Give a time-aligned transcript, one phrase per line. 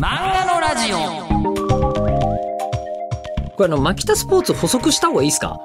[0.00, 0.96] 漫画のラジオ
[3.54, 5.60] これあの、マキタスポーツ補足した方がいいですか？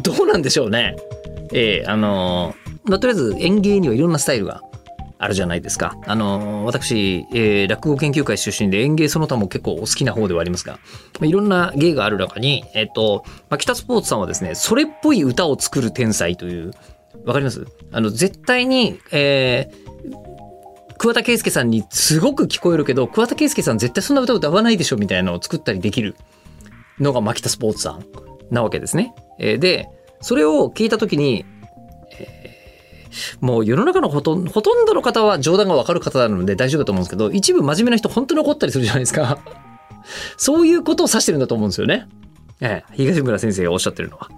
[0.00, 0.94] どうなんでしょうね。
[1.52, 4.62] ええあのまあ、とりあえず演芸にはいろんなスタイルが
[5.18, 5.96] あるじゃないですか。
[6.06, 10.78] あの私、えー落語研究会出身で演芸その他も結構お好きな方ではありますが、ま
[11.22, 16.70] あいろんな芸がある中に、えっ、と、マキタスポーツさんはですね、それっぽい歌を作る天才という、
[17.24, 17.66] わかります？
[17.90, 20.33] あの、絶対に、えー
[20.98, 26.16] 桑田佳祐さんにすごく聞こえるけど、桑田佳祐さん絶対そんな歌歌わないでしょみたいなのを作ったりできる
[26.98, 28.04] のがマキタスポーツさん
[28.50, 29.14] なわけですね。
[29.38, 29.88] えーで、
[30.20, 31.44] それを聞いたときに、
[32.18, 32.44] えー
[33.40, 39.38] もう世の中のほとんほとんどの方は冗談がわかる方なので大丈夫だと思うんですけど、一部真面目な人本当に怒ったりするじゃないですか。
[40.36, 42.08] そういうことを指してるんだと思うんですよね。
[42.60, 44.28] ええ東村先生がおっしゃってるのは。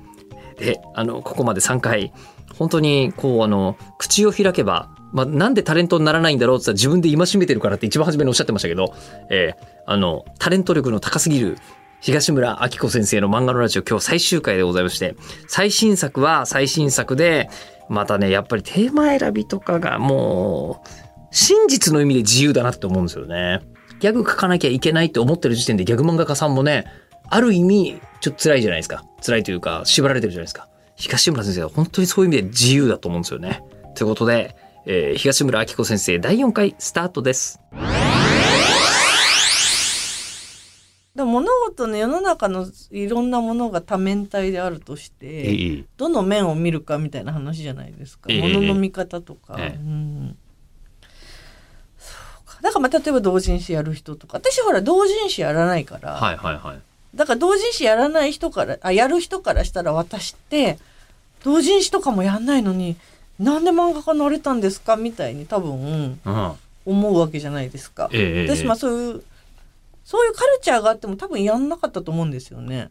[0.58, 2.12] で、あの、ここまで3回、
[2.58, 8.94] 本当に、こう、あの、口を開けば、まあ、なんでタレントにならないんだろうって言ったら自分で戒めてるからって一番初めにおっしゃってましたけど、
[9.30, 11.56] えーあの、タレント力の高すぎる
[12.00, 15.16] 東村明子先生の漫画のラジオ今日最終回でございまして、
[15.48, 17.48] 最新作は最新作で、
[17.88, 20.88] またね、やっぱりテーマ選びとかがもう、
[21.30, 23.62] 真実の意味で自由だなって思うんですよね。
[24.00, 26.84] ギャグ書かなきゃいけないって思ってる時点でギャグ漫画家さんもね、
[27.30, 29.02] ある意味、ちょっと辛いじゃないですか。
[29.24, 30.68] 辛いというか、縛られてるじゃないですか。
[30.96, 33.62] 東村先生は本当にそういう意味で自由だと思うんですよね。
[33.94, 34.56] ということで、
[34.88, 37.60] えー東村明子先生第4回スタートです。
[41.16, 48.26] でも物事の世の中のいろんなものが多面体であるとして、えどの面を見るかみたいな話じゃないですか。
[48.28, 49.56] ええ物の見方とか。
[49.58, 50.36] ええうん。
[52.62, 56.78] だからまあ例えば同人誌やる人とか、私ほら同人誌やらないから、はいはいはい。
[57.16, 60.78] だから同人誌やらない人から、あ、やる人からしたら私って、
[61.42, 62.96] 同人誌とかもやんないのに、
[63.38, 64.96] なんで漫画家になれたんですか？
[64.96, 66.52] みたいに多分うん。
[66.86, 68.08] 思うわけじゃないですか。
[68.44, 69.22] えまあそういう
[70.04, 72.90] そういうカルチャーがあっても多分やんなかったと思うんですよね。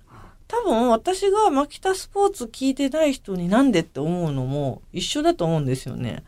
[0.50, 6.24] 多分私がマキタスポーツ聞いてない人になんでって思うのも一緒だと思うんですよね。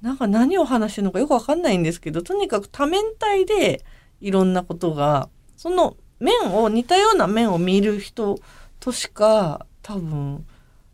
[0.00, 3.84] なんか何を話してるのかよくわかんないんですけどとにかく多面体で
[4.22, 8.38] いろんなことがその面を似たような面を見る人
[8.80, 10.46] としか多分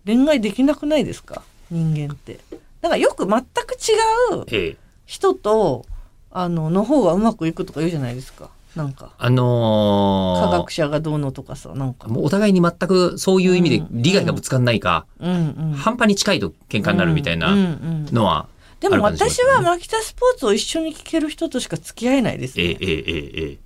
[0.04, 1.42] 恋愛できなくないですか？
[1.70, 2.38] 人間って。
[2.80, 4.76] だからよく全く違う
[5.06, 5.86] 人と、
[6.30, 8.50] あの、の方がうまくいくとか言うじゃないですか。
[8.76, 9.12] なんか。
[9.18, 12.08] あのー、科学者がどうのとかさ、なんか。
[12.08, 15.34] もうお互いに全くそういう意味で利害がぶつかんないか、うんう
[15.70, 18.48] ん、半端に近いと喧嘩になるみたいなのは、
[18.80, 22.64] でも私はマキタスポーツを一緒に聞ける人としか付き合えないですね。
[22.64, 23.58] ええええええ。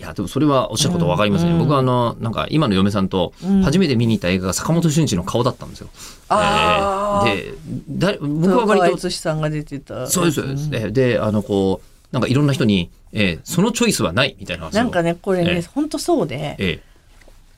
[0.00, 1.58] いやでもそれはおっしゃることわかりますね、うん。
[1.58, 3.62] 僕はあのなんか今の嫁さんとうん。
[3.62, 5.90] 初めて見に行った映画が坂本俊一の顔だったんですよ。
[6.30, 7.28] あー。
[7.28, 7.54] ええ
[7.86, 10.06] でだ僕は割と豊川悦司さんが出てた。
[10.06, 14.74] そうですそうです、ええであのこうなんかいろんな人に、ええそのチョイスはないみたいな話を。
[14.76, 15.60] なんかねこれねええ。
[15.62, 16.82] ほんとそうでええ。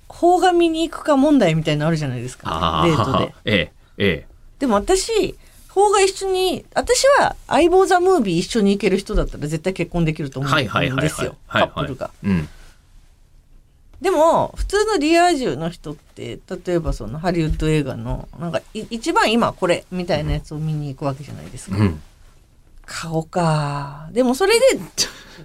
[0.08, 2.82] 邦画見に行くか問題みたいなのあるじゃないですか。
[2.82, 3.34] あデートで。
[3.46, 4.26] えええ。
[4.58, 5.36] でも私
[5.74, 11.36] 邦画一緒に私は相棒ザムービー一緒に行ける人だったら絶対結婚できるとえ思うんですよ。
[11.48, 12.10] カはいップルが。
[12.22, 12.48] うん。
[14.02, 21.78] でも普通のリア充の人って例えばそのハリウッド映画のなんかい一番今これみたいなやつを見に行くわけじゃないですか。
[21.78, 22.02] うん。
[22.84, 24.08] 顔か。
[24.12, 24.80] でもそれで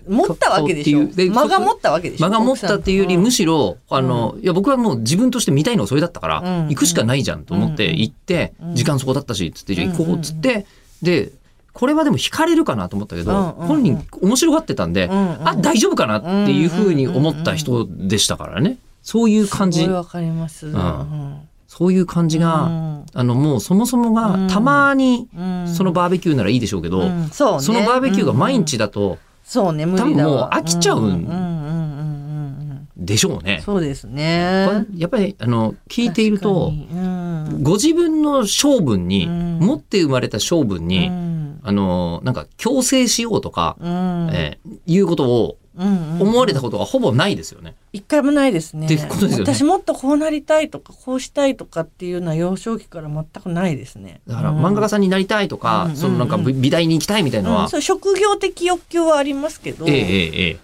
[0.10, 1.08] 持ったわけでしょ。
[1.32, 6.68] 間が持ったわけでしょ間が持ったっていうよりむししろ、あの、いや僕はもう自分として見たいのはそれだったから、うん。
[6.70, 8.00] 行くしかないじゃんと思ってうん。
[8.00, 8.76] 行って、うん。
[8.76, 10.66] 時間そこだったし、つって、じゃあ行こうっつっうんて、
[11.02, 11.32] で、
[11.74, 18.78] これはでも惹かれるかなと思ったけど、本人面白がってたんで、あ、大丈夫かなっていうふうに思った人でしたからね。
[19.04, 19.88] そういう感じ。
[19.88, 20.68] わかります。
[20.68, 21.38] うん。
[21.68, 23.06] そういう感じが、うん。
[23.14, 24.14] あのもうそもそもうん。
[24.48, 25.68] がたまにうん。
[25.68, 30.50] そのバーベキューならいいでしょうけど、そのバーベキューが毎日だとそうね無理だわ。
[30.52, 33.62] 多分もう飽きちゃうんうんうんうんうんうんでしょうね。
[33.64, 37.64] そうですこねれやっぱりあの聞いていると、うん。
[37.64, 39.60] ご自分の性分に、うん。
[39.60, 41.60] 持って生まれた性分に、うん。
[41.64, 44.30] あのなんか強制しようとか、うん。
[44.34, 47.76] えーいうことを思われたことがほぼないですよね。
[47.94, 48.86] 一回もないですね。
[48.86, 49.54] ってことですよね。
[49.54, 54.22] 私もっとこうなりたいとかこうしたいとかっていうのは幼少期から全くないですね。
[54.28, 54.66] だからうん。
[54.66, 60.60] 漫画家さんになりたいとか、うんそのなんかうん美美大に行きたいみたいなのは、うんそう職業的欲求はありますけど、えええ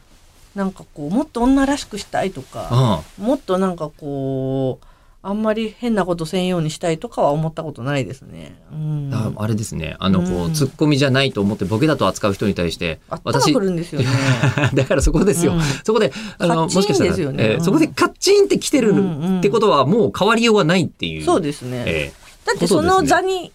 [0.56, 4.86] なんかこうもっと女らしくしたいとか、あもっとなんかこう
[5.26, 8.58] あんまり変なことせんようにしたいとかは思ったことないですね。
[8.74, 9.96] うん、あれですね。
[10.00, 10.54] あのこう、うん。
[10.54, 14.08] ツッコミじゃないと思ってボケだと扱う人に対してあったが来るんですよね。
[14.76, 15.62] だからそこですよ、うん。
[15.86, 17.52] そこであのもしかしたら、ですよねうん。
[17.54, 18.94] えーそこでカッチンって来てる
[19.40, 21.24] ってことはもう変わりようがないっていう。
[21.24, 21.84] そうですね。
[21.88, 22.12] え
[22.46, 23.54] だってその座に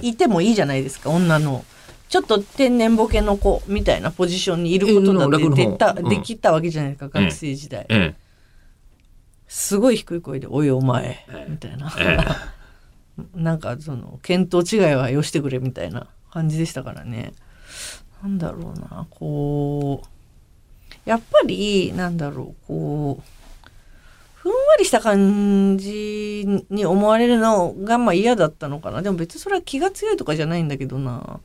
[0.00, 1.66] いてもいいじゃないですか女の。
[2.08, 6.16] ちょっと天然ボケの子みたいなポジションにいることだってえーでた落語の方。
[6.16, 7.84] できたわけじゃないですか、学生時代。
[7.90, 8.14] え
[9.50, 12.18] すごい低い声で「おいお前え」みたいな、え。
[13.34, 17.34] なんかその見当違いはよしてくれみたいな感じでしたからね。
[18.22, 20.06] なんだろうなこう
[21.04, 23.68] やっぱりなんだろうこう
[24.34, 29.02] ふんわりした感じに思われるのがまあ嫌だったのかな。
[29.02, 31.40] でも別にそれは気が強いとかじゃないんだけどな。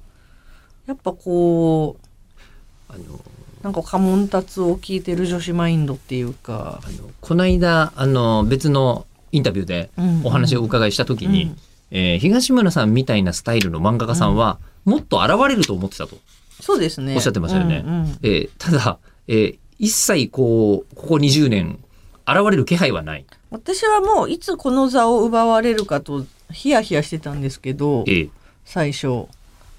[0.85, 3.19] やっぱこうあの
[3.65, 9.89] なんか家紋達を聞いてる女子マインドっていうか、あのこの間あの別のインタビューで
[10.23, 11.57] お話をお伺いした時に、うん。
[11.89, 16.15] えー東村さんみたいなスタイルの漫画家さんは、もっと現れると思ってたと、
[16.61, 17.15] そうですね。
[17.15, 17.81] おっしゃってましたよね。
[17.83, 18.19] うんうん。
[18.21, 21.79] えーただ、えー一切こうここ20年
[22.27, 28.29] 現れる気配はない、私はもういつこの座を奪われるかとヒヤヒヤしてたんですけどえー
[28.63, 29.25] 最初。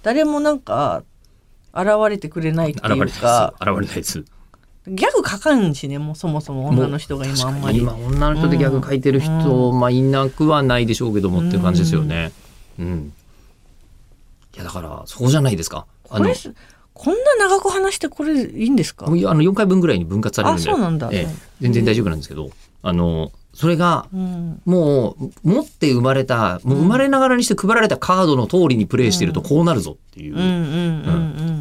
[0.03, 1.05] 誰もなんか
[1.77, 3.17] 現れてくれないって現れないです。
[3.17, 4.25] いうか現れないです。
[4.89, 7.79] ギャグ書かんしねもうそもそも女の人が今あんまり。
[7.79, 12.31] 今女の人でギャグ書いてる人、まあいなくはないでしょうけどもっていう感じですよね。
[12.79, 13.13] うん。
[14.55, 15.87] いやだからそうじゃないですか。
[16.05, 16.55] これす
[16.95, 19.13] こんな長く話してこれいいんですか？
[19.15, 20.71] いやあの4回分ぐらいに分割されるんで。
[20.71, 21.11] あそうなんだ。
[21.13, 21.35] ええ。
[21.61, 22.51] 全然大丈夫なんですけど、
[22.83, 24.63] あのそれがうん。
[24.65, 30.37] もう持って生まれたもう生まれながらにして配られたカードの通りにプレイしてるとこうなるぞっていう、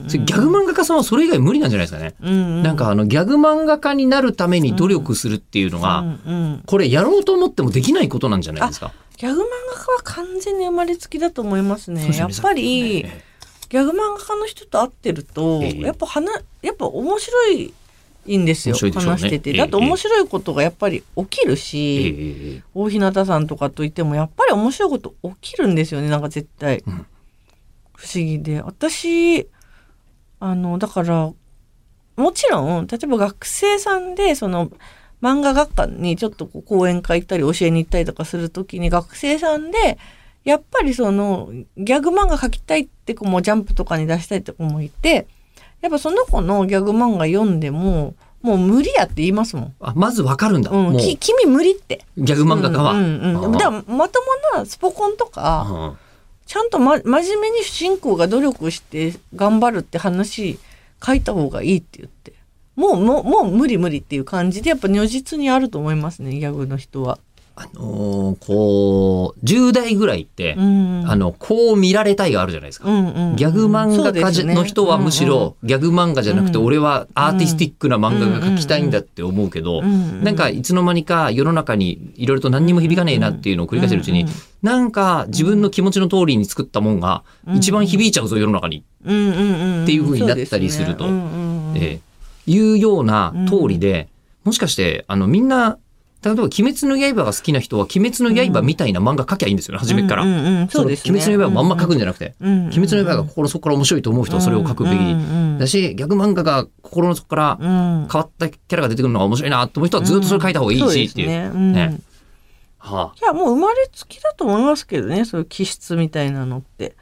[0.08, 2.16] ギャグ漫画家さんはそれ以外無理なんじゃないですかね。
[2.22, 2.64] うんうん。
[2.64, 6.64] なんかあのギャグ漫画家になるために努力するっていうのが、うんうん。
[6.66, 8.92] これやろうと思ってもできないことなんじゃないですか？
[9.18, 12.10] ギャグ漫画家は完全に生まれつきだと思いますね。
[12.18, 13.24] やっぱり、え
[13.70, 15.80] ギャグ漫画家の人と会ってると、ええ。
[15.80, 16.32] やっぱ話
[16.62, 17.74] やっぱ面白い
[18.38, 18.92] んですよ、ね。
[18.92, 19.58] 話してて、ええ。
[19.58, 22.64] だって面白いことがやっぱり起きるええし、ええ。
[22.74, 27.06] 大日向さんとかといってもやっぱり面白いこと起きるんですよねなんか絶対、うん。
[27.96, 28.62] 不思議で。
[28.62, 29.48] 私
[30.40, 31.32] あのだから
[32.16, 34.72] もちろん例えば学生さんでその
[35.22, 39.98] 漫画学科にちょっとこう講演会行ったり教えに行ったりとかするときに学生さんで
[40.44, 45.28] やっぱりそのギャグ漫画描きたいって子もジャンプとかに出したいって子もいて
[45.82, 49.76] やっぱその子のギャグ漫画読んでももう無理やって言いますもん。
[49.80, 52.06] あまずわかるんだ、うん、き君無理って。
[52.16, 52.92] ギャグ漫画家は。
[52.92, 56.05] うんうんうん、だからまともなスポコンとかうん
[56.46, 60.60] ちゃんと、ま、真面目に主人公が努力して頑張るって話
[61.04, 62.34] 書いた方がいいって言って
[62.76, 67.20] もうもうもう無理無理っていう感じでやっぱ如実にあると思いますねギャグの人は。
[67.58, 71.04] あのーこう10代ぐらいって、うん。
[71.08, 72.90] あのこう見られたいがあるじゃないですか。
[72.90, 76.66] うんうんうんギャグ漫画家じゃの人はむしろギャグ漫画じゃなくてうん。
[76.66, 84.26] 俺はアーティスティックな漫画が描きたいんだって思うけどなんかいつの間にか世の中にいろいろと何にも響かねえなっていうのを繰り返してるうちに
[84.62, 87.24] なんか自分の気持ちの通りに作ったもんが
[87.54, 88.84] 一番響いちゃうぞ世の中に。
[89.04, 92.00] っていう風になったりするとえー
[92.48, 94.08] いうような通りで
[94.44, 95.78] もしかしてあのみんな
[96.26, 100.24] 例えば「鬼滅の刃」が好きな人は「鬼滅の刃」みたいな漫画描きゃいいんですよね初めっから。
[100.24, 100.68] うんうんうん。
[100.70, 101.12] そうですね。
[101.12, 102.34] 鬼滅の刃をまんま描くんじゃなくて。
[102.42, 102.52] うん。
[102.52, 104.96] うん鬼滅の刃が心の底から面白いと思う人はそれを書くべき
[105.60, 108.08] だしギャグ漫画が心の底からうん。
[108.12, 111.28] 変わったキャラが出てくるのが面白いなと思う人はずっとそれ書いた方がいいしっていう。
[111.30, 112.00] ね。
[112.80, 116.96] はいやもう生まれつきだと思いますけどねそういう気質みたいなのって。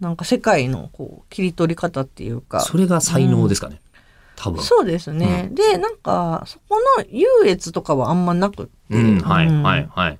[0.00, 2.58] なんか世界のこう切り取り方っていうか。
[2.58, 3.82] あ、それが才能ですかね、
[4.42, 4.62] 多分。
[4.62, 10.18] そうですね、でなんかそこの優越とかはあんまなくって、うん、はい、うんはい、はい。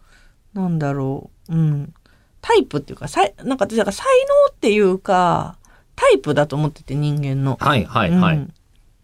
[0.52, 1.94] なんだろう、うん、
[2.42, 4.06] タイプっていうかさいなんかだから才
[4.48, 5.56] 能っていうか
[5.96, 7.56] タイプだと思ってて人間の。
[7.58, 8.36] はい、はい、はい。
[8.36, 8.54] うん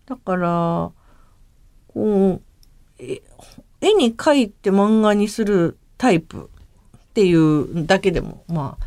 [0.07, 0.93] だから
[1.89, 2.41] こう
[3.01, 3.21] え
[3.81, 6.49] 絵に描いて漫画にするタイプ
[6.97, 8.87] っていうだけでもまあ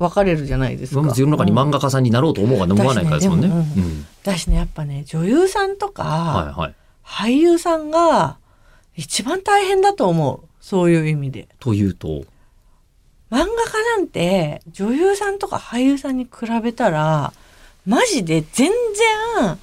[0.00, 1.02] 分かれるじゃないですか。
[1.02, 3.50] の中に漫画家さんになろうと思うが思わないからですもんね。
[4.24, 6.74] だしねやっぱね女優さんとか、はい、はい。
[7.04, 8.38] 俳優さんが
[8.96, 11.48] 一番大変だと思うそういう意味で。
[11.58, 12.24] というと、漫
[13.30, 13.46] 画家
[13.96, 16.30] なんて女優さんとか俳優さんに比
[16.62, 17.34] べたら
[17.86, 19.58] マジで全然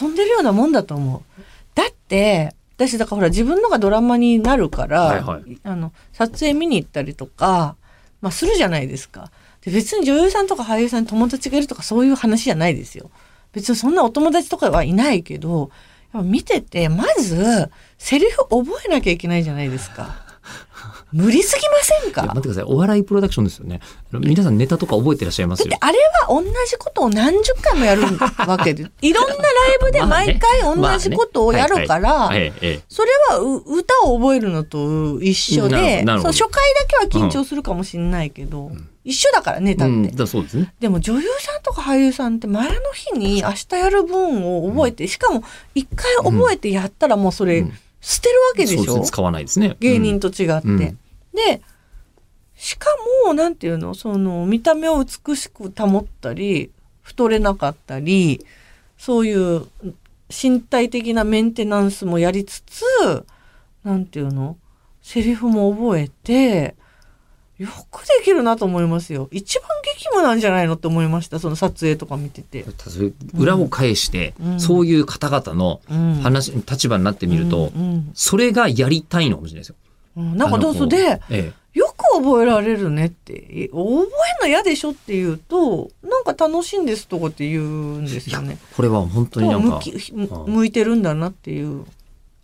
[0.00, 1.42] 遊んでるようなもんだと思う。
[1.74, 7.74] だって私だからほら自分のがドラマになるから、はいはいあの撮影見に行ったりとか、
[8.20, 9.32] まあ、するじゃないですか。
[9.64, 13.10] で別に女優さんとか俳優さんに友達がいるとかそういう話じゃないですよ。
[13.52, 15.70] 別にそんなお友達とかはいないけど
[16.12, 20.22] 見ててまずセリフ覚えなきゃいけないじゃないですか。
[21.12, 22.22] 無理すぎませんか？
[22.22, 22.64] 待ってください。
[22.64, 23.80] お笑いプロダクションですよね。
[24.12, 25.86] 皆さんネタとか覚えてらっしゃいますよだって。
[25.86, 28.02] あれは同じことを何十回もやる
[28.46, 29.44] わけで いろんなライ
[29.80, 32.28] ブで毎回同じことをやるから、
[32.88, 38.72] それはう歌を覚えるのと一緒でそう初回だけは緊張するかもしれないけど、
[39.04, 39.94] 一緒だからネタって。
[39.94, 40.74] うん、だそうですね。
[40.80, 45.44] でも女優さんとか俳優さんって前の日に明日やる分を覚えて、しかも
[45.74, 49.04] 一回覚えてやったらもうそれうん捨てるわけでしょ、そう。
[49.04, 49.76] 使わないですね。
[49.80, 50.68] 芸人と違って。
[50.68, 50.98] うん
[51.32, 51.62] で
[52.56, 52.86] しか
[53.26, 53.94] もなんていうの？
[53.94, 56.70] その見た目を美しく保ったり
[57.02, 58.46] 太れなかったり
[58.96, 59.66] そういう
[60.30, 62.82] 身体的なメンテナンスもやりつつ
[63.82, 64.56] なんていうの？
[65.02, 66.76] セリフも覚えて
[67.58, 72.64] よくできるなと思いますよ一番激務なんじゃないのって思いましたその撮影とか見てて。
[73.34, 79.74] 裏を返して、うんそういう方々のうん話、立場になってみると、うんうんそれがやりたいのかもしれないですよ。
[80.16, 84.08] うんなんかどうぞでえよく覚えられるねってえ覚える
[84.42, 88.58] の嫌でしょって言うとなんか楽しいんですとかって言うんですよね。
[88.76, 91.84] これは本当になんか向、きむ向いてるんだなっていう。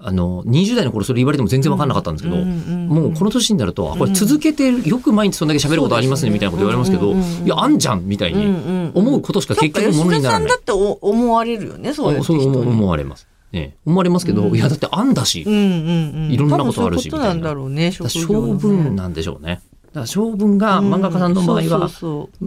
[0.03, 10.57] あの、20代の頃それ言われても全然わかんなかったんですけど、もうこの年になると、あこれ続けてよく毎日そんだけ喋ることありますねみたいなこと言われますけど、いや、あんじゃんみたいに思うことしか結局ものにならない吉田さんだ。
[10.57, 13.27] ってお思われるよねそうやってそう思われます。
[13.53, 16.31] ね、思われますけど、うんいや、だってあんだし、うんうんうん。
[16.31, 17.93] いろんなことあるし多分そういうことなんだろうね。
[17.93, 19.61] 職性分なんでしょうね。
[19.93, 21.91] だから性分が漫画家さんの場合は、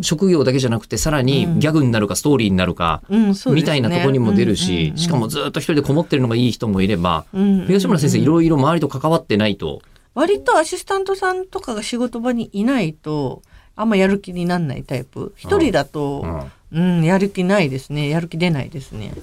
[0.01, 1.59] 職業だけじゃなくて、さらにうん。
[1.59, 7.65] ギャグになるかストーリーになるか、みたいなところにも出るしう、んしかもずっと一人でこもってるのがいい人もいれば、うん。
[7.67, 9.81] 東村先生いろいろ周りと関わってないと、
[10.13, 13.41] 割とアシスタントさんとかが仕事場にいないと
[13.75, 15.33] あんまやる気になんないタイプ。
[15.35, 18.09] 一人だとうんうん、やる気ないですね。
[18.09, 19.13] やる気出ないですね。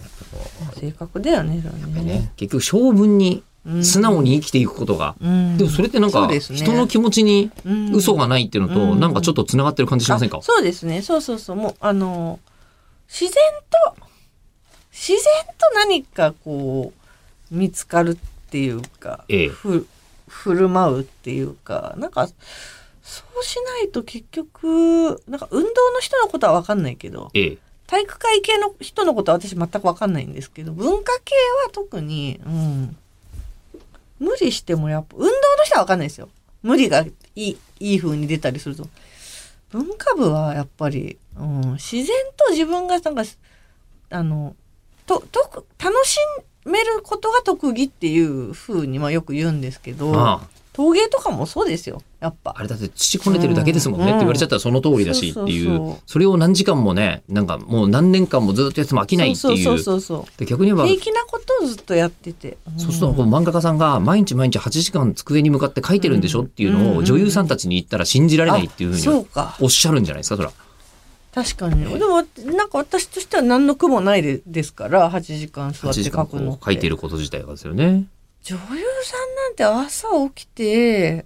[0.78, 1.60] 性格だよね
[1.94, 2.02] ね。
[2.02, 3.42] ね結局性分にうん
[3.82, 5.58] 素直に生きていくことが、うん。
[5.58, 7.94] でもそれってなんか人の気持ちにうん。
[7.94, 9.00] 嘘がないっていうのと、うん。
[9.00, 10.38] なんかちょっとつながってる感じしませんか？
[10.38, 11.02] あそうですね。
[11.02, 11.56] そうそうそう。
[11.56, 12.40] もうあの
[13.08, 13.34] 自然
[13.94, 14.06] と
[14.92, 15.18] 自然
[15.58, 16.92] と何かこ
[17.52, 19.48] う見つかるっていうか、ええ。
[19.48, 19.86] ふ
[20.28, 22.34] 振る舞うっていうかなんかそ
[23.40, 27.58] うしないと結局なんか運動の人のことは分かんないけどええ。
[27.88, 31.34] 体育会系の人のことは私全く分かんないんですけど文化系
[31.66, 32.96] は特に、うん、
[34.20, 35.32] 無理してもやっぱ運動の
[35.64, 36.28] 人は分かんないですよ。
[36.62, 38.86] 無理がいいいい風に出たりすると。
[39.70, 43.22] 文化部はやっぱり、うん、自然と自分がなんか
[44.10, 44.54] あの
[45.06, 46.18] ととく楽し
[46.64, 50.14] めることが特技っていう風にまあよく言うんですけど。
[50.14, 50.59] ああ。
[50.72, 52.00] 陶芸とかもそうですよ。
[52.20, 52.54] やっぱ。
[52.56, 54.06] あれだって土こねてるだけですもんね。
[54.06, 55.30] って言われちゃったらその通りだし。
[55.30, 59.64] っていう、それを何時間もね、なんかもう何年間もずっとやっても飽きないってそういう。
[59.64, 60.38] そうそうそう。
[60.38, 69.26] で逆に言えば、平気なことをずっとやってて、そうするとこう漫画家さんが毎日毎日8時間机に向かって書いてるんでしょっていうのうんを女優さんたちに言ったら信じられないっていうふうに
[69.60, 70.52] おっしゃるんじゃないですか、そら。
[71.32, 76.60] 確かに、でもなんか私としては何の苦もないでですから8時間座8って書くのって。
[76.62, 78.04] う書いてること自体がですよね。
[78.42, 78.60] 女優
[79.04, 81.24] さんなんて朝起きて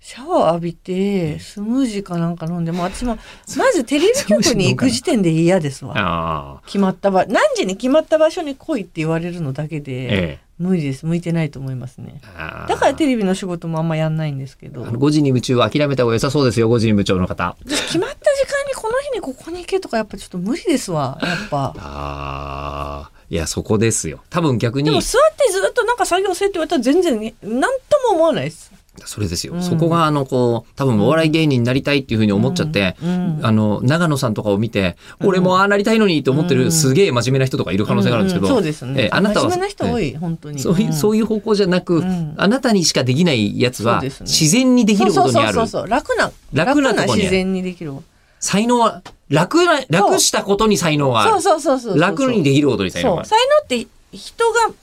[0.00, 3.18] シャワー浴びてスムージーかなんか飲んでもう私も
[3.56, 6.62] まずテレビ局に行く時点で嫌ですわ。
[6.66, 10.08] 決まった場何時に決まった場所に来いって言われるのだけで、え
[10.42, 10.46] え。
[10.58, 12.18] 無理です向いてないと思いますね
[12.66, 17.56] だからテレビの仕事もあんまやんないんですけどあの5時に夢中は諦めた方が良さそうですよ、5時に夢中の方。
[17.66, 21.74] 決まった時間にこの日にここに行けとかやっぱちょっと無理ですわやっぱ。
[21.76, 23.15] ああ。
[23.28, 24.20] いや、そこですよ。
[24.30, 27.68] 多分逆に、でも座ってずっとなんか作業せって言われたら全然ね何と
[28.08, 28.72] も思わないです。
[29.04, 29.54] それですよ。
[29.54, 29.62] うん。
[29.62, 33.40] そこが、あの、こう、多分お笑い芸人になりたいっていうふうに思っちゃって、うん。
[33.42, 36.72] あの、長野さんとかを見て、俺もああなりたいのにって思ってる、うん。
[36.72, 39.02] すげえ真面目な人とかいる可能性があるんですけど、うそうですね。
[39.02, 40.58] ええあなたは真面目な人多い、本当に。
[40.58, 42.34] そういう、そういいう方向じゃなく、うん。
[42.36, 45.54] あなたにしかできないやつは、自然にできることにある。
[45.54, 45.90] そうそうそうそう。
[45.90, 47.92] 楽な楽なとこ自然にできる。
[48.40, 51.30] 才能は、楽な、楽したことに才能がある。
[51.32, 52.00] そうそうそうそうそう。
[52.00, 53.28] 楽にできることに才能がある。
[53.28, 54.74] 才能って人が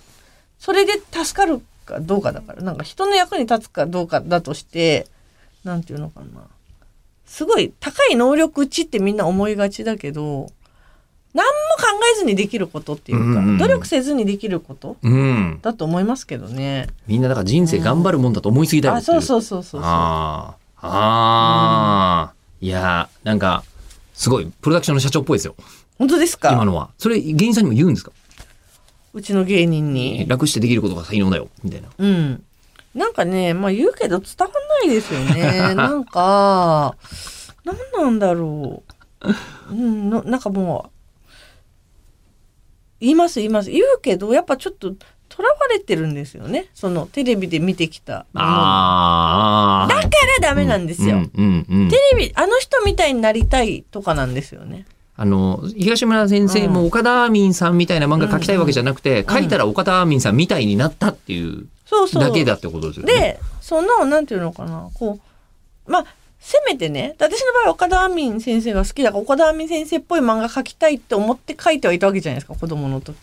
[0.60, 5.07] それで助かるかどうかだからなんか人の役に立つかどうかだとして
[5.63, 6.25] なんていうのかな
[7.25, 10.50] すごい高い能力値ってみんな思いがちだけど
[11.33, 15.60] 何も考えずにできることっていうか、うんうんうん努力せずにできることうん。
[15.62, 16.88] だと思いますけどね。
[17.07, 19.81] みんなだから人生頑張るもんだと思いすぎだよあっていそうそうそうそうそう。
[19.83, 20.88] ああ。
[20.88, 22.33] ああ。
[22.63, 23.65] いやー、なんか、
[24.13, 25.55] すごい、プロダクションの社長っぽいですよ。
[26.00, 26.50] 本当ですか？
[26.53, 26.91] 今のは。
[26.98, 28.13] それ、芸人さんにも言うんですか？
[29.13, 30.25] うちの芸人に。
[30.29, 31.50] 楽してできることが才能だよ。
[31.62, 31.89] みたいな。
[31.98, 32.43] うん。
[32.96, 34.51] なんかね、まあ言うけど伝わん
[34.88, 35.75] ないですよね。
[35.75, 36.96] なんか、
[37.65, 38.82] 何なんだろ
[39.70, 39.74] う。
[39.74, 40.91] うん、のなんかもう、
[43.01, 43.72] 言います言います。
[43.72, 44.96] 言うけど、やっぱちょっと、
[45.36, 46.68] 囚われてるんですよね。
[46.75, 48.52] そのテレビで見てきたものに。
[48.52, 49.94] ああ。
[49.94, 50.10] だか
[50.42, 51.16] らダメなんですよ。
[51.16, 54.86] うんうんうんテレビ、あの人みたいになりたいとかなんですよね。
[55.16, 62.24] あの、東村先生も岡田アーミンさんみたいな漫画描きたいわけじゃなくて、書いたら岡田アーミンさんみたいになったっていうそうそう。
[62.24, 63.13] だけだってことですよね。
[63.13, 65.20] で、その、なんていうのかな、こ
[65.88, 66.06] う、まあ、
[66.44, 73.16] せめてね私の場合岡田亜美先生が好きだから岡田亜美先生っぽい漫画描きたいって思って描いてはいたわけじゃないですか子供の時。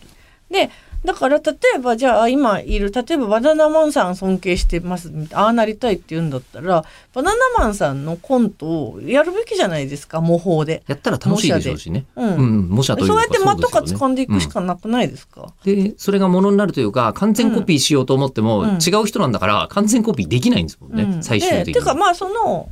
[0.49, 0.71] で
[1.03, 10.83] だから例えばじゃあ今いる例えばバナナマンさん尊敬してますああなりたいって言うんだったらバナナマンさんのコントをやるべきじゃないですか模倣で。
[10.87, 12.05] やったら楽しいでしょうしね。
[12.15, 18.69] うんうん、模写というかそうやって間とか掴んでいくしかなくないですか、で、それがものになるというか、完全コピーしようと思っても、うん。
[18.75, 21.23] 違う人なんだから、完全コピーできないんですもんね、うん。
[21.23, 21.73] 最終的に。
[21.73, 22.69] でてかまあその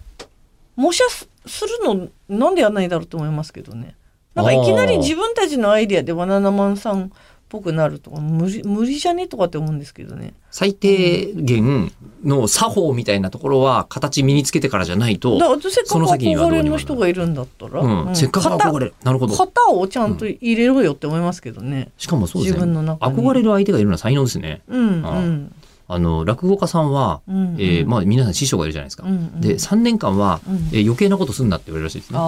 [0.76, 3.96] 模写すするのなんでやらないだろうと思いますけどね。
[4.36, 7.10] なんかいきなり自分たちのアイディアでバナナマンさんっ
[7.50, 9.28] ぽくなるとか無理無理じゃね？
[9.28, 10.34] とかって思うんですけどね。
[10.52, 11.92] 最低限
[12.24, 18.16] の作法みたいなところは、形身につけてからじゃないとだ、からせっかくその先にはどう憧れの人がいるんだったら、うん、うん。
[18.16, 18.94] せっかく憧れる。
[19.04, 19.36] なるほど。
[19.36, 21.92] 型型をちゃんと入れろよって思いますけどね。
[21.98, 22.58] しかもそうですね。
[22.58, 23.18] 自分の中に。
[23.18, 24.62] 憧れる相手がいるのは才能ですね。
[24.68, 25.54] うんあうん
[25.92, 27.56] あの、落語家さんは、うん。
[27.58, 29.04] えーまあ皆さん師匠がいるじゃないですか。
[29.40, 30.56] で、3年間は、うん。
[30.72, 32.20] えー余計なことすんなって言われるらしいですね。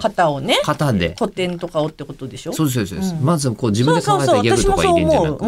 [0.00, 1.14] 型をね型で。
[1.18, 2.52] 古典とかをってことでしょ？
[2.54, 3.14] そうです、そうです。
[3.14, 3.24] うん。
[3.24, 5.44] まずこう自分で考えたギャグとか入れんじゃなく、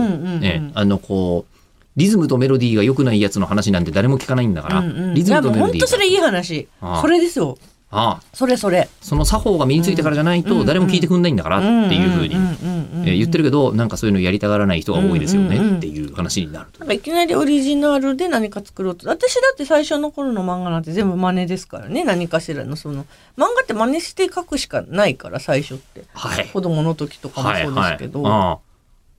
[0.75, 1.53] あのこう、
[1.97, 4.81] リズムとメロディーが良くないやつの話なんて誰も聞かないんだから、
[5.15, 5.79] リズムとメロディーが。
[5.79, 6.69] 本当それいい話。
[7.01, 7.57] それですよ
[7.95, 8.23] ああ。
[8.33, 8.89] それそれ。
[9.01, 10.45] その作法が身についてからじゃないうん。
[10.45, 16.81] と誰も聞いてくんないんだからっていうふうにえー言ってるけどなんかそういうのやりたがらない人が多いですよねっていう話になると。
[16.81, 19.09] なんかいきなりオリジナルで何か作ろうと。
[19.09, 22.03] 私だって最初の頃の漫画なんて全部真似ですからね。
[22.03, 23.05] 何かしらのその
[23.37, 26.05] 漫画って真似して書くしかないから最初って。
[26.15, 26.47] はい。
[26.49, 28.33] 子供の時とかもはいそうですけど、はい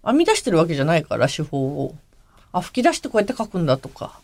[0.03, 0.09] あ。
[0.09, 1.95] 編み出してるわけじゃないから手法を。
[2.51, 4.19] あ吹き出してこうやって書くんだとか、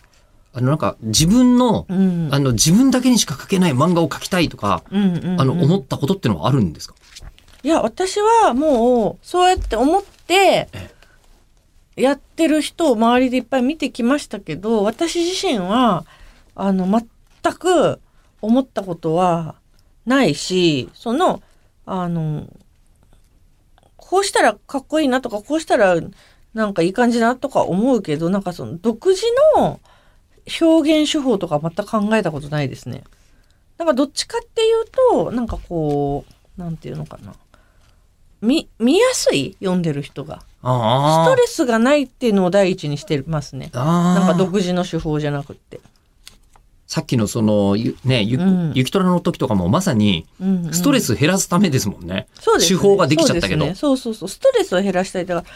[0.53, 5.41] ああのなんか自分のうん、あの自分だけにしか描けない漫画を描きたいとかうんうんうん。
[5.41, 6.95] あの思ったことってのはあるんですか？
[7.63, 10.99] いや私はもうそうやって思ってえ。
[11.95, 16.05] やってる人を周りでいっぱい見てきましたけど私自身は
[16.55, 17.99] あの全く
[18.41, 19.55] 思ったことは
[20.05, 21.41] ないしその
[21.85, 22.47] あの
[23.97, 25.97] こうしたらかっこいいなとかこうしたら
[26.53, 29.21] なんかいい感じだなとか思うけどなんかその独自
[29.57, 29.81] の
[30.61, 33.03] 表現手法とか全く考えたことないですね。
[33.77, 36.25] なんかどっちかっていうとなんかこ
[36.57, 37.33] うなんていうのかな。
[38.41, 40.43] 見見やすい読んでる人が。
[40.61, 43.69] あストレスがないっていうのを第一にしてますね。
[43.73, 45.79] あなんか独自の手法じゃなくって、
[46.85, 48.71] さっきのそのゆねゆ、うん。
[48.75, 52.27] 雪虎の時とかもまさにうんうんストレス減らすためですもんね。
[52.39, 52.79] そうですね。
[52.79, 53.61] 手法ができちゃったけど。
[53.61, 53.75] そうね。
[53.75, 54.29] そうそうそう。
[54.29, 55.25] ストレスを減らしたい。
[55.25, 55.55] だから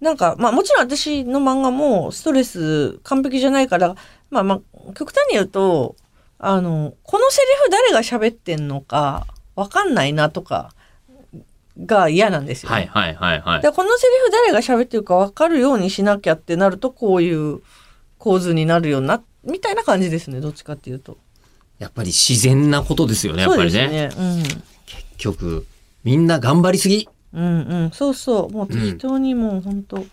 [0.00, 3.96] なんかまあもちろん私の漫画もストレス完璧じゃないから
[4.30, 5.96] まあまあ極端に言うと
[6.38, 10.72] あのこのセリフ誰が喋ってんのかわかんないなとか
[11.84, 13.62] が嫌なんですよ、ねはいはいはいはい。
[13.62, 17.60] でこのセリフ誰が喋ってるか分かるようにしなきゃってなるとこういう
[18.18, 21.18] 構図になるようなみたいな感じですねどっちかっていうと。
[21.78, 24.10] やっぱり自然なことですよねやっぱりね。
[24.12, 24.62] そうですね。
[24.86, 25.66] 結局
[26.04, 27.08] みんな頑張りすぎ。
[27.32, 30.04] うん、うんうんそうそうもう適当にもう本当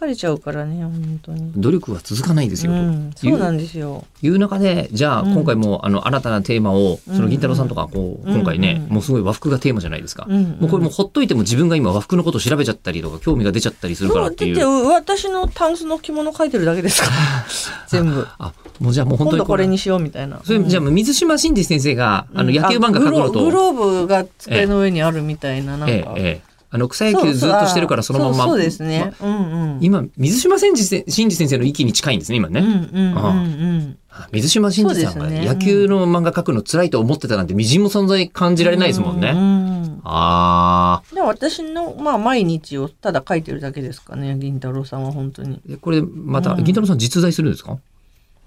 [0.00, 1.52] 疲れちゃうからね本当に。
[1.56, 4.04] 努力は続かないですよ、うん、とそうなんですよ。
[4.22, 10.26] いう中でじゃあうん今回もあの新たなテーマをその銀太郎さんとかこううん今回ねうんもうすごい和服がテーマじゃないですか。
[10.28, 14.88] うんうんもうこれもうほっといても自分が今和服のことを調べちゃったりとか興味が出ちゃったりするからそうだってっていう。
[14.88, 17.12] 私のタンスの着物描いてるだけですから
[17.88, 18.26] 全部。
[18.38, 20.40] あもうじゃあもう本当に今度これにしようみたいな。
[20.44, 25.94] それじゃあ水島新司先生があの野球漫画描くのと、グログローブが机の上にあるみたいななんか。
[25.94, 29.12] ええええあの草野球ずっとしてるからそのままそうですね。
[29.20, 29.78] まうんうん。
[29.80, 33.96] 今水島新司せ新司先生の域に近いんですね今ね、うん
[34.32, 45.60] 水島新司さんが野球の漫画描くの辛いと思ってたなんてみじんも存在感じられないですもんね、うんうんあでも私の、まあ、毎日をただ書いてるだけですかね銀太郎さんは本当に。
[45.70, 46.64] あこれまたうん。
[46.64, 47.78] 銀太郎さん実在するんですか、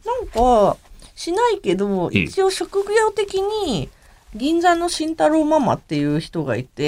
[0.06, 0.78] なんか
[1.16, 2.24] しないけどええ。
[2.24, 3.90] 一応職業的に
[4.36, 6.84] 銀座の慎太郎ママっていう人がいえて、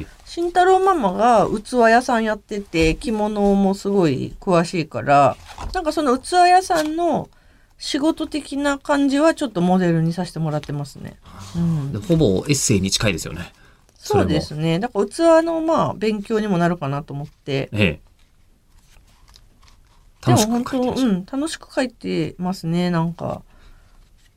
[0.00, 5.36] え慎太郎ママが器屋さんやってて着物もすごい詳しいから
[5.72, 7.30] なんかその器屋さんの
[7.78, 11.16] 仕事的な感じはちょっとモデルにさせてもらってますね。
[11.56, 13.52] うんでほぼエッセイに近いですよね
[13.96, 14.78] そうですね。
[14.78, 17.68] だから器のまあ勉強にもなるかなと思って。
[17.72, 18.08] ええ
[20.26, 23.42] でも本当、うん、楽しく書いてますね、なんか。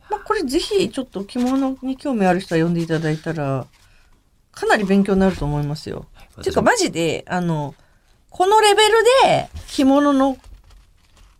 [0.09, 3.67] まあこれぜひちょっと着物に興味ある人は読んでいただいたら、
[4.51, 6.05] かなり勉強になると思いますよ。
[6.43, 7.75] ていうかマジで、あの、
[8.29, 10.37] このレベルで着物の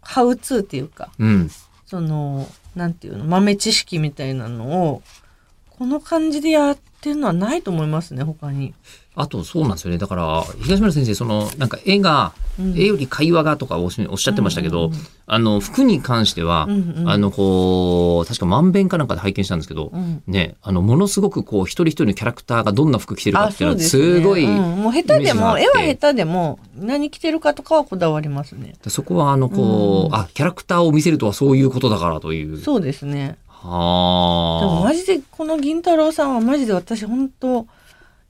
[0.02, 1.50] ハウツーっていうか、うん
[1.86, 5.04] その、なんていうの、豆知識みたいなのを、
[5.70, 8.74] この感じでやってるのはないと思いますね、他に。
[9.14, 9.98] あとそうなんですよね。
[9.98, 12.78] だから、東村先生、その、なんか絵が、うん。
[12.78, 15.06] 絵より会話がとかおっしゃってましたけど、うんうんうん。
[15.26, 20.24] あの、服に関しては、うんうんあの、こう、確か万遍かなんかで拝見したんですけど、うん。
[20.28, 28.76] ね、あの、ものすごくこう、一人一人のキャラクターがどんな服着てるかあっていうのは、すごい、うんもう下手でも絵は下手でも何着てるかとかはこだわりますね。
[28.88, 30.16] そこはあの、こう、うん。
[30.16, 32.58] あ、キャラクターを見せるとはそういうことだからという。
[32.58, 33.38] そうですね。
[33.62, 34.84] でもはあ。
[34.86, 37.68] マジでこの銀太郎さんはマジで私本当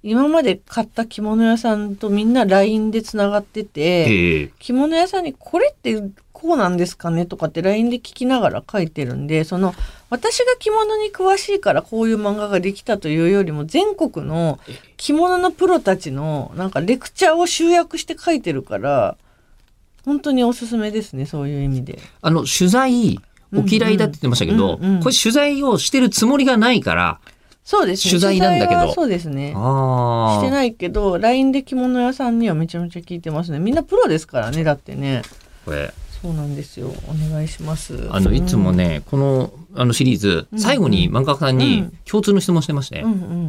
[0.04, 4.52] 今まで買った着物屋さんとみんな LINE でつながってて、ええ。
[4.60, 6.02] 着物屋さんにこれって
[6.34, 9.76] こうなんですかねとかって LINE で聞きながら書いてるんでその
[10.10, 14.60] 私が着物に詳しいからこういう漫画ができたというよりも全国の
[14.98, 19.18] 着物のプロたちのなんかレクチャーを集約して書いてるから
[20.06, 22.00] 本当におすすめですねそういう意味で。
[22.22, 23.20] あの、取材、
[23.54, 25.00] お嫌いだって言ってましたけど、うんうんうん。
[25.02, 27.20] これ取材をしてるつもりがないから、
[27.64, 28.12] そうですね。
[28.12, 28.92] 取材なんだけど。
[28.94, 29.52] そうですね。
[29.52, 33.60] してないけど LINE で着物屋さんにはめちゃめちゃ聞いてますね。
[33.60, 35.22] みんなプロですからねだってね。
[35.66, 36.88] これ、そうなんですよ。
[37.08, 38.08] お願いします。
[38.12, 40.60] あの、いつもね、この、あのシリーズ、うん。
[40.60, 41.94] 最後に漫画家さんうにん。
[42.06, 42.98] 共通の質問してまして、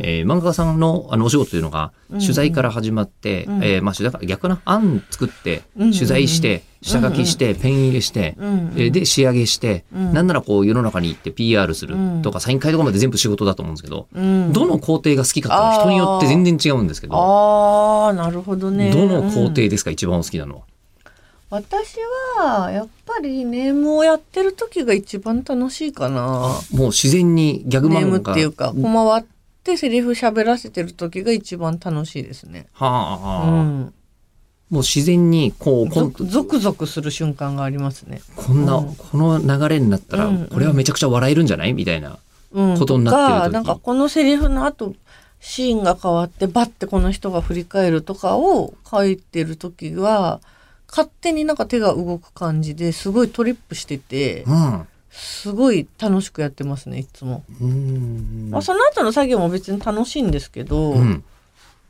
[0.00, 2.20] えー漫画家さんのあのお仕事というのが、うん。
[2.20, 3.62] 取材から始まって、うん。
[3.64, 5.92] えーまあ取材から逆かな案作って、うん。
[5.92, 10.12] 取材して、下書きして、ペン入れして、えーで仕上げして、うん。
[10.14, 14.52] なんならこう世の中に行って PR するとか、サイン会とかまで全部仕事だと思うんですけど、うん。
[14.54, 18.92] どの工程が好きかって人によって全然違うんですけど、ああなるほどね。
[18.92, 19.68] どの工程うん。
[19.68, 20.62] ですか、一番お好きなのは？
[21.52, 21.98] 私
[22.38, 26.58] はやっぱりネームをやってる時が一番楽しいかな。
[26.72, 32.68] もう自然にギャグネーム漫画っていうかコマ割ってセリフ喋らせてる時が一番楽しいですね。
[32.72, 33.94] はあ、うん。
[34.70, 38.22] もう自然にこうこんゾクゾクする瞬間がありますね。
[38.34, 38.94] こんな、うん。
[38.96, 40.46] この流れになったら、うん。
[40.46, 41.74] これはめちゃくちゃ笑えるんじゃない？
[41.74, 42.18] みたいな。
[42.52, 43.36] うん、ことになってる時。
[43.36, 44.94] とかなんかこのセリフの後
[45.38, 50.40] シーンが変わってバッてこの人が振り返るとかを書いてる時は
[50.92, 54.86] 勝手になんか手が動く感じですごいトリップしててうん。
[55.10, 57.44] すごい楽しくやってますねいつも、
[58.48, 61.24] まあ、その後の作業も別に楽しいんですけど、うん。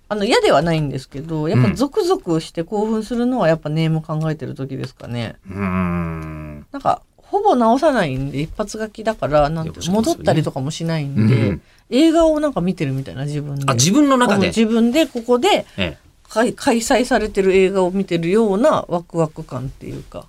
[0.09, 6.67] あの嫌ではないんですけどやっぱうんゾクゾクして興奮するのはやっぱネーム考えてる時ですかねうーん。
[6.71, 11.63] なんかほぼ直さないんで一発書きだからなんて戻ったりとかもしないんで、うん
[11.95, 14.47] 映画をなんか見てるみたいな自分であ、自分の中で。
[14.47, 15.99] うん自分でここでええ
[16.33, 20.27] 開開催されてる映画を見てるようなワクワク感っていうか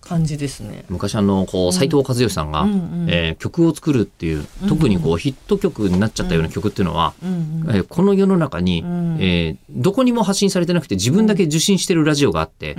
[0.00, 0.84] 感じですね。
[0.88, 2.72] 昔あの、こう、斎藤和義さんが、うん。
[2.72, 7.76] うんえー曲を作るっていう、特にこう、ヒット曲になっちゃったような曲っていうのは、うんうん。
[7.76, 9.16] えーこの世の中に、うん。
[9.20, 12.76] えーどこにも発信されてなくて自分だけ受信してるラジオがあって、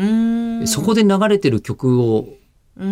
[0.65, 2.29] そこで流れてる曲を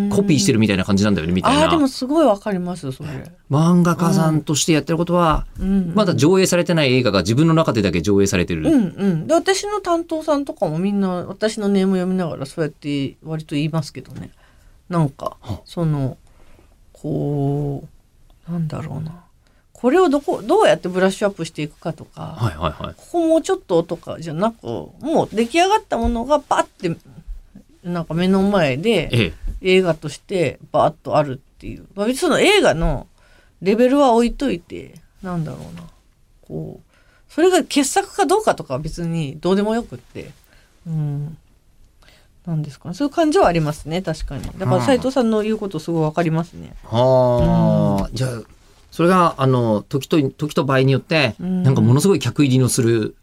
[0.10, 1.88] コピーしてるみたいな感じなんだよね、みたいなあーでも。
[1.88, 3.10] すごいわかりますそれ。
[3.52, 8.64] 漫画家さんとしてやってることは、うんまだ上映されてない映画が自分の中でだけ上映されてる。
[8.64, 9.28] うんうん。
[9.28, 14.32] で私の担当さんとかもみんな私のネーム読みながらそうやって割と言いますけどね。
[14.90, 16.18] なんかはその
[16.94, 17.88] こ
[18.48, 19.22] うなんだろうな。
[19.72, 22.36] これをどこどうやってブラッシュアップしていくかとか。
[22.38, 22.96] はいはいはい。
[22.96, 26.96] ここもうちょっととかじゃなくもう出来上がったものがパッて
[27.86, 29.78] なんか目の前でええ。
[29.78, 33.08] 映画としてバーッとあるっていう、まあ、別にその映画の
[33.62, 35.84] レベルは置いといてなんだろうな。
[36.42, 36.86] こう
[37.32, 40.32] それが傑作かどうかとかは別にどうでもよくって。
[40.88, 41.38] うん。
[42.46, 42.96] なんですかね。
[42.96, 44.02] そういう感じはありますね。
[44.02, 44.44] 確かに。
[44.58, 46.76] だから斉藤さんの言うことすごいわかりますね。
[46.84, 48.42] はあ、じゃあ、
[48.92, 51.64] それが、あの、時と、時と場合によって、うん。
[51.64, 53.16] なんかものすごい客入りのする、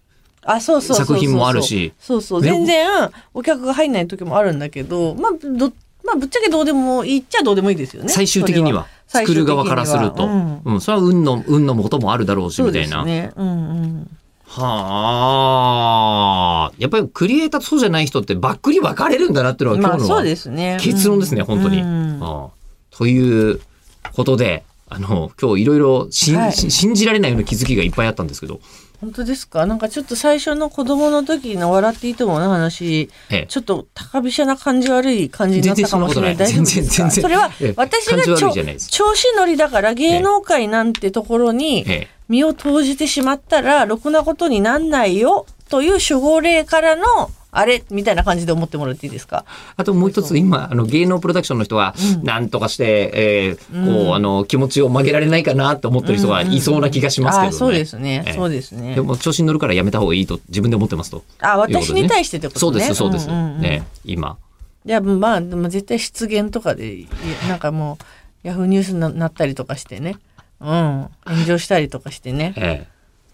[0.45, 1.93] あそうそう作品もあるし。
[2.01, 2.43] そうそう。
[2.43, 2.51] ね。
[2.51, 5.73] 全然お客が入んない時もあるんだけどまあど
[6.05, 8.09] まあぶっちゃけどうでもいいっちゃどうでもいいですよね。
[8.09, 10.61] 最終的には、作る側からすると、最終的には。
[10.65, 13.05] うん、それは運の、運のこともあるだろうし、みたいな。
[13.05, 13.33] ね。
[13.37, 13.51] うんう
[13.87, 14.11] ん。
[14.45, 14.71] は
[16.71, 20.77] あ、やっぱりクリエイターとそうじゃない人ってばっくり分かれるんだなっていうのは今日のまあそうですね。
[20.81, 21.47] 結論ですね、うん。
[21.47, 21.81] 本当に。
[21.81, 22.19] うん。
[22.21, 22.51] ああ。
[22.91, 23.61] という
[24.15, 28.61] ことで、あの、今日いろいろ信じられないような気づきがいっぱいあったんですけど、
[29.03, 29.67] 本当ですか？
[29.67, 33.11] なんかちょっと最初の子供の時の笑っていいともの話。
[33.31, 33.47] ええ。
[33.49, 36.37] ちょっと高飛車な感じ悪い感じになったかもしれない。
[36.37, 37.75] 大丈夫それはええ。
[37.77, 38.37] 私がちょ
[38.89, 42.09] 調子乗りだから芸能界なんてところにええ。
[42.29, 47.05] 身を投じてしまったらろくなことになんないよという守護霊からの
[47.55, 47.85] あれ？
[47.91, 49.45] みたいな感じで思ってもらっていいですか？
[49.77, 52.25] あともう一つ今、あの芸能プロダクションの人は、うん。
[52.25, 54.15] なんとかして、えーこう、うん。
[54.15, 57.49] あの、気持ちを曲げられないかなって思ってる人がいそうな気がしますけどね。
[57.49, 58.33] あそうですね、ええ。
[58.33, 58.95] そうですね。
[58.95, 61.23] でも調子に乗るからやめた方がいいと自分で思ってますと。
[61.41, 62.61] あ私に対してってことね。
[62.61, 63.29] そうです、そうです。
[63.29, 64.39] ね、今。
[64.87, 67.09] いやまあでも絶対失言とかでい
[67.49, 67.99] なんかも
[68.45, 70.17] うヤフーニュースにななったりとかしてね。
[70.61, 71.09] うん。
[71.27, 72.55] 炎上したりとかしてね。
[72.57, 72.87] え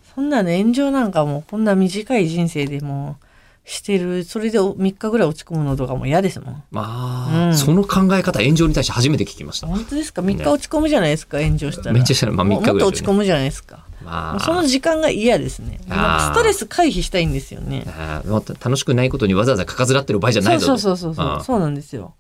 [0.09, 3.25] そこんなの炎上なんかもうこんな短い人生でもう
[3.69, 4.25] してる。
[4.25, 6.63] それで3日ぐらい落ち込むのとかも嫌ですもん。
[6.71, 7.55] まあ、うん。
[7.55, 9.67] その考え方炎上に対して初めて聞きました。
[9.67, 11.39] 本当ですか？3日落ち込むじゃないですか？
[11.43, 11.93] 炎上したら。
[11.93, 13.85] めっちゃしたらまあ3日ぐらいももっと落ち込むじゃないですか？
[14.03, 15.81] まあ、その時間が嫌ですね。
[15.87, 17.85] ストレス回避したいんですよね。
[17.89, 20.79] あーもっと楽しくないことにわざわざかかずらってる場合じゃないぞと。
[20.79, 22.15] そうそうそうそうそうなんですよ。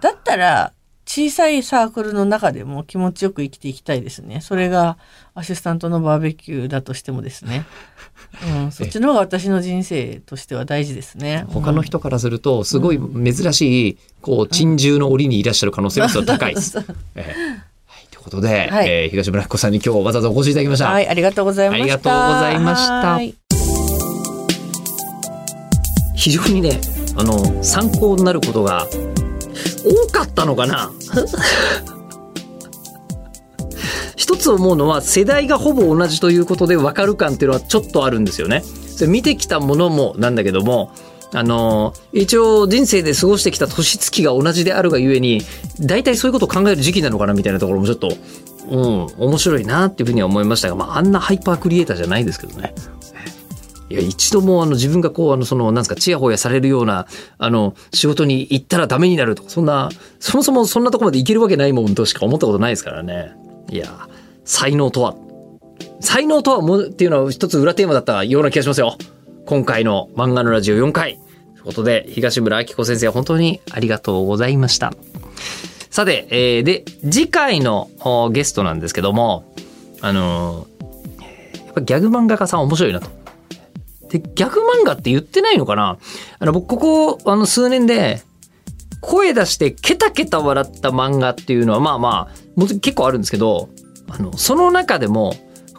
[0.00, 0.72] だったら
[1.06, 4.40] 小さいサークルの中でも気持ちよく生きていきたいですね。
[4.40, 4.96] それが
[5.34, 7.66] アシスタントのバーベキューだとしてもですね、
[8.64, 11.44] うん、そっちの方が私の人生としては大事ですね。
[11.48, 16.54] 他の人からするとすごい珍しいこう珍獣の檻にいらっしゃる可能性が 高い。
[16.54, 16.78] です。
[16.78, 16.86] はい、
[18.10, 18.88] ということで、はい。
[18.88, 20.88] えー東村彦さんに今日わざわざお越しいただきました。
[20.88, 21.82] はい、ありがとうございました。
[21.82, 22.92] ありがとうございました。
[23.12, 23.34] はい
[26.24, 26.80] 非常にね
[27.16, 28.86] あの参考になることが
[29.84, 30.90] 多かったのかな
[34.16, 38.62] 一つ思うのは世代がほぼ同じということで分かる感っていうのはちょっとあるんですよね。
[38.62, 40.92] それ見てきたものもなんだけども
[41.32, 45.42] あの一応人生で過ごしてきた年月が同じであるがゆえに
[45.80, 48.08] 大体そういうことを考える時期なのかなみたいなところもちょっと、
[48.68, 52.72] うん、面白いなっていうふうには思いましたが、まあ、あんなハイパークリエイターじゃないですけどね。
[53.90, 57.06] いや一度もあの自分がこうあのそのなんですかちやほやされるような
[57.38, 63.36] あの仕事に行ったらダメになるとかそんなそもそもそんなとこまで行けるわけないもんとしか思ったことないですからね
[63.70, 64.08] いや
[64.44, 65.14] 才能とは。
[66.00, 68.96] 才能とはもっていうのは一つ裏テーマだったような気がしますよ。
[69.46, 71.18] 今回の漫画のラジオ4回。
[71.54, 74.92] ということで東村明子先生本当にありがとうございました。
[75.90, 77.88] さて、えーで次回の
[78.32, 79.44] ゲストなんですけども
[80.00, 80.74] あのー
[81.66, 83.08] やっぱギャグ漫画家さん面白いなと。
[84.10, 85.98] で、ギャグ漫画って言ってないのかな？
[86.38, 88.22] あの、僕、ここ、あの、数年で、
[89.00, 93.68] 声出してケタケタ笑った漫画っていうのは、まあまあ、もちろん結構あるんですけど、
[94.08, 95.34] あの、その中でも、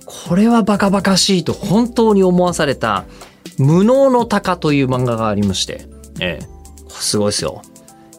[0.06, 3.06] これはバカバカしいと本当に思わされた、
[3.58, 5.88] 無能の鷹という漫画がありまして、
[6.20, 6.48] ええ、
[6.90, 7.62] すごいですよ。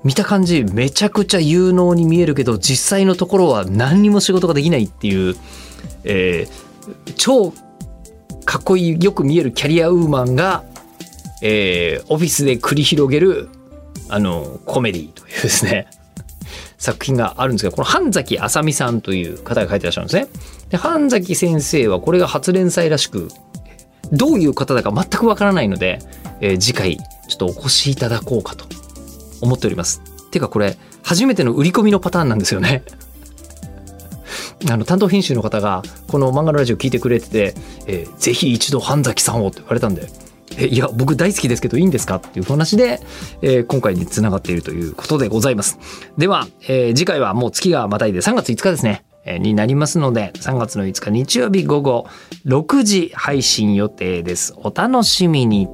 [0.05, 5.37] 見た感じ、めちゃくちゃ有能に見えるけど、実際のところは何にも仕事ができないっていう、
[6.05, 6.67] えー
[7.17, 7.53] 超
[8.45, 10.65] かっこいいよく見えるキャリアウーマンが、
[11.43, 13.49] えーオフィスで繰り広げる
[14.09, 15.89] あのコメディというですね
[16.79, 20.29] 作品があるんですけどこの半崎あさみさんという方が書いてらっしゃるんですね。
[20.71, 23.29] で半崎先生はこれが初連載らしく
[24.13, 25.99] どういう方だか全くわからないので、
[26.41, 26.97] えー次回
[27.29, 28.67] ちょっとお越しいただこうかと
[29.41, 30.01] 思っております。
[30.31, 32.85] てかこれ初めての売り込みのパターンなんですよね。
[34.71, 37.55] あの担当編集の方がこの漫画のラジオ聞いてくれてて、
[37.87, 40.09] えーぜひ一度半崎さんをって言われたんで、
[40.59, 42.17] えいや僕大好きですけどいいんですか？
[42.17, 43.01] っていう話で、
[43.43, 45.79] えー今回に繋がっているということでございます。
[46.19, 49.05] では、えー次回はもう月がまたいで3月5日ですね。
[49.41, 52.07] になりますので3月の5日日曜日午後
[52.47, 54.55] 6時配信予定です。
[54.59, 55.69] お楽しみに。